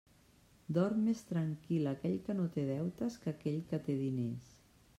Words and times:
Dorm 0.77 1.03
més 1.09 1.19
tranquil 1.31 1.85
aquell 1.91 2.17
que 2.29 2.37
no 2.39 2.47
té 2.57 2.65
deutes 2.73 3.19
que 3.27 3.35
aquell 3.35 3.61
que 3.73 3.85
té 3.89 3.99
diners. 4.01 4.53